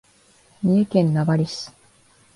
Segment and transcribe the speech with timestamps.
[0.63, 1.69] 三重県名張市